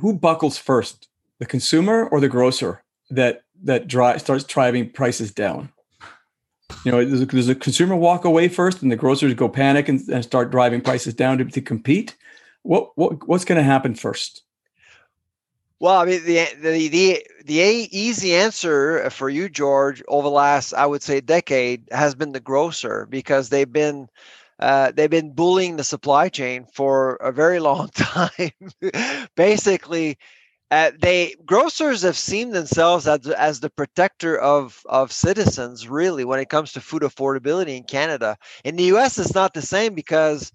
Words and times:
who 0.00 0.12
buckles 0.12 0.58
first, 0.58 1.08
the 1.38 1.46
consumer 1.46 2.06
or 2.06 2.20
the 2.20 2.28
grocer 2.28 2.82
that 3.10 3.42
that 3.62 3.90
starts 4.20 4.44
driving 4.44 4.90
prices 4.90 5.32
down? 5.32 5.70
You 6.84 6.92
know, 6.92 7.04
does, 7.04 7.26
does 7.26 7.46
the 7.46 7.54
consumer 7.54 7.96
walk 7.96 8.24
away 8.24 8.48
first, 8.48 8.82
and 8.82 8.90
the 8.90 8.96
grocers 8.96 9.34
go 9.34 9.48
panic 9.48 9.88
and, 9.88 10.00
and 10.08 10.24
start 10.24 10.50
driving 10.50 10.80
prices 10.80 11.14
down 11.14 11.38
to, 11.38 11.44
to 11.44 11.60
compete? 11.60 12.16
What 12.62 12.96
what 12.96 13.26
what's 13.28 13.44
going 13.44 13.58
to 13.58 13.64
happen 13.64 13.94
first? 13.94 14.42
Well, 15.80 15.98
I 15.98 16.04
mean, 16.04 16.24
the, 16.24 16.46
the 16.60 16.88
the 16.88 17.26
the 17.44 17.58
easy 17.90 18.34
answer 18.34 19.08
for 19.10 19.30
you, 19.30 19.48
George, 19.48 20.02
over 20.08 20.24
the 20.24 20.30
last 20.30 20.74
I 20.74 20.86
would 20.86 21.02
say 21.02 21.20
decade 21.20 21.88
has 21.90 22.14
been 22.14 22.32
the 22.32 22.40
grocer 22.40 23.06
because 23.10 23.48
they've 23.48 23.72
been 23.72 24.08
uh, 24.60 24.92
they've 24.92 25.10
been 25.10 25.32
bullying 25.32 25.76
the 25.76 25.84
supply 25.84 26.28
chain 26.28 26.66
for 26.72 27.16
a 27.16 27.32
very 27.32 27.60
long 27.60 27.88
time. 27.94 28.52
Basically, 29.36 30.18
uh, 30.70 30.92
they 31.00 31.34
grocers 31.46 32.02
have 32.02 32.16
seen 32.16 32.50
themselves 32.50 33.08
as 33.08 33.26
as 33.28 33.60
the 33.60 33.70
protector 33.70 34.38
of 34.38 34.80
of 34.86 35.12
citizens. 35.12 35.88
Really, 35.88 36.24
when 36.24 36.40
it 36.40 36.50
comes 36.50 36.72
to 36.72 36.80
food 36.80 37.02
affordability 37.02 37.76
in 37.76 37.84
Canada, 37.84 38.36
in 38.64 38.76
the 38.76 38.84
U.S., 38.84 39.18
it's 39.18 39.34
not 39.34 39.54
the 39.54 39.62
same 39.62 39.94
because 39.94 40.52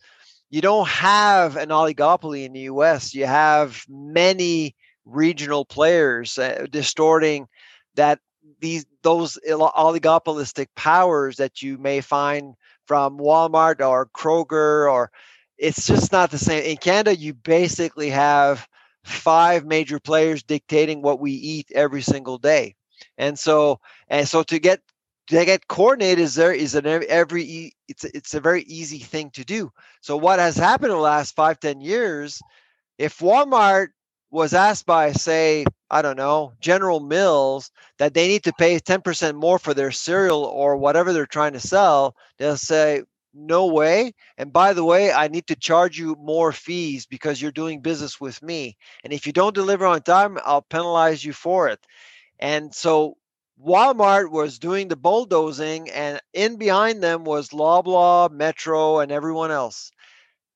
you 0.49 0.61
don't 0.61 0.87
have 0.87 1.57
an 1.57 1.69
oligopoly 1.69 2.45
in 2.45 2.53
the 2.53 2.61
U.S. 2.61 3.13
You 3.13 3.25
have 3.25 3.83
many 3.89 4.75
regional 5.05 5.65
players 5.65 6.37
uh, 6.37 6.67
distorting 6.69 7.47
that 7.95 8.19
these 8.59 8.85
those 9.03 9.37
oligopolistic 9.47 10.67
powers 10.75 11.37
that 11.37 11.61
you 11.61 11.77
may 11.77 12.01
find 12.01 12.55
from 12.87 13.17
Walmart 13.17 13.85
or 13.85 14.07
Kroger 14.07 14.91
or 14.91 15.11
it's 15.57 15.87
just 15.87 16.11
not 16.11 16.31
the 16.31 16.37
same. 16.37 16.63
In 16.63 16.77
Canada, 16.77 17.15
you 17.15 17.33
basically 17.33 18.09
have 18.09 18.67
five 19.03 19.65
major 19.65 19.99
players 19.99 20.43
dictating 20.43 21.01
what 21.01 21.19
we 21.19 21.31
eat 21.31 21.71
every 21.73 22.01
single 22.01 22.37
day. 22.37 22.75
And 23.17 23.37
so 23.37 23.79
and 24.09 24.27
so 24.27 24.43
to 24.43 24.59
get 24.59 24.81
to 25.27 25.45
get 25.45 25.67
coordinated 25.67 26.19
is 26.19 26.35
there 26.35 26.53
is 26.53 26.75
an 26.75 26.85
every 26.85 27.73
it's 27.87 28.03
it's 28.03 28.33
a 28.33 28.39
very 28.39 28.63
easy 28.63 28.99
thing 28.99 29.29
to 29.31 29.45
do. 29.45 29.71
So 30.01 30.17
what 30.17 30.39
has 30.39 30.57
happened 30.57 30.91
in 30.91 30.97
the 30.97 31.03
last 31.03 31.35
five 31.35 31.59
ten 31.59 31.81
years, 31.81 32.41
if 32.97 33.19
Walmart 33.19 33.89
was 34.31 34.53
asked 34.53 34.85
by, 34.85 35.11
say, 35.11 35.65
I 35.89 36.01
don't 36.01 36.17
know, 36.17 36.53
General 36.59 36.99
Mills 36.99 37.71
that 37.99 38.13
they 38.13 38.27
need 38.27 38.43
to 38.43 38.53
pay 38.53 38.79
10% 38.79 39.35
more 39.35 39.59
for 39.59 39.73
their 39.73 39.91
cereal 39.91 40.43
or 40.43 40.77
whatever 40.77 41.13
they're 41.13 41.25
trying 41.25 41.53
to 41.53 41.59
sell, 41.59 42.15
they'll 42.37 42.57
say, 42.57 43.03
no 43.33 43.67
way. 43.67 44.13
And 44.37 44.51
by 44.51 44.73
the 44.73 44.83
way, 44.83 45.11
I 45.11 45.27
need 45.27 45.47
to 45.47 45.55
charge 45.55 45.97
you 45.97 46.15
more 46.19 46.51
fees 46.51 47.05
because 47.05 47.41
you're 47.41 47.51
doing 47.51 47.81
business 47.81 48.19
with 48.19 48.41
me. 48.41 48.77
And 49.03 49.13
if 49.13 49.27
you 49.27 49.33
don't 49.33 49.55
deliver 49.55 49.85
on 49.85 50.01
time, 50.01 50.37
I'll 50.45 50.61
penalize 50.63 51.23
you 51.23 51.33
for 51.33 51.67
it. 51.67 51.79
And 52.39 52.73
so 52.73 53.17
Walmart 53.63 54.31
was 54.31 54.59
doing 54.59 54.87
the 54.87 54.97
bulldozing, 54.97 55.89
and 55.91 56.19
in 56.33 56.57
behind 56.57 57.01
them 57.01 57.23
was 57.23 57.49
Loblaw, 57.49 58.29
Metro, 58.31 58.99
and 58.99 59.11
everyone 59.11 59.51
else 59.51 59.91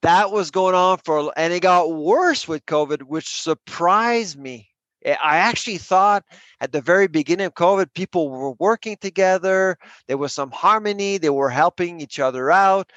that 0.01 0.31
was 0.31 0.51
going 0.51 0.75
on 0.75 0.97
for 0.99 1.31
and 1.37 1.53
it 1.53 1.61
got 1.61 1.91
worse 1.91 2.47
with 2.47 2.65
covid 2.65 3.03
which 3.03 3.41
surprised 3.41 4.37
me. 4.37 4.69
Eh, 5.05 5.15
i 5.21 5.37
actually 5.37 5.77
thought 5.77 6.23
at 6.61 6.71
the 6.71 6.81
very 6.81 7.07
beginning 7.07 7.45
of 7.45 7.53
covid 7.53 7.93
people 7.93 8.29
were 8.29 8.53
working 8.53 8.97
together 8.99 9.77
there 10.07 10.17
was 10.17 10.33
some 10.33 10.51
harmony 10.51 11.17
they 11.17 11.29
were 11.29 11.49
helping 11.49 12.01
each 12.01 12.19
other 12.19 12.51
out 12.51 12.91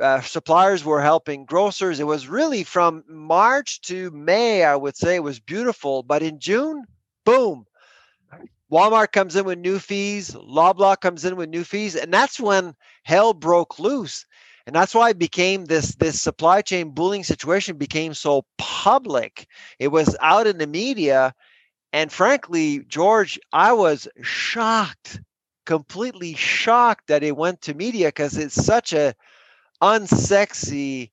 uh, 0.00 0.22
suppliers 0.22 0.84
were 0.84 1.02
helping 1.02 1.44
grocers. 1.44 2.00
It 2.00 2.06
was 2.06 2.26
really 2.26 2.64
from 2.64 3.04
march 3.08 3.80
to 3.82 4.10
may 4.10 4.64
i 4.64 4.74
would 4.74 4.96
say 4.96 5.16
it 5.16 5.22
was 5.22 5.38
beautiful 5.40 6.02
but 6.02 6.22
in 6.22 6.38
june 6.38 6.84
boom 7.24 7.66
walmart 8.70 9.12
comes 9.12 9.36
in 9.36 9.44
with 9.44 9.58
new 9.58 9.78
fees 9.78 10.30
loblaw 10.30 10.98
comes 10.98 11.24
in 11.26 11.36
with 11.36 11.50
new 11.50 11.64
fees 11.64 11.94
and 11.94 12.12
that's 12.12 12.40
when 12.40 12.74
hell 13.04 13.34
broke 13.34 13.78
loose 13.78 14.24
and 14.66 14.74
that's 14.74 14.94
why 14.94 15.10
it 15.10 15.18
became 15.18 15.64
this 15.64 15.94
this 15.96 16.20
supply 16.20 16.62
chain 16.62 16.90
bullying 16.90 17.24
situation 17.24 17.76
became 17.76 18.14
so 18.14 18.44
public. 18.58 19.46
It 19.78 19.88
was 19.88 20.16
out 20.20 20.46
in 20.46 20.58
the 20.58 20.66
media. 20.66 21.34
And 21.94 22.10
frankly 22.10 22.84
george 22.88 23.38
i 23.52 23.72
was 23.72 24.08
shocked 24.22 25.20
completely 25.66 26.34
shocked 26.34 27.08
that 27.08 27.22
it 27.22 27.36
went 27.36 27.60
to 27.62 27.74
media 27.74 28.08
because 28.08 28.36
it's 28.38 28.54
such 28.64 28.94
a 28.94 29.14
unsexy 29.82 31.10